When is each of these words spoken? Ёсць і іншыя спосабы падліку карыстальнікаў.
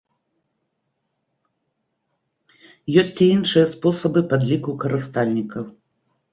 Ёсць 3.03 3.13
і 3.27 3.29
іншыя 3.35 3.69
спосабы 3.77 4.19
падліку 4.35 4.71
карыстальнікаў. 4.85 5.63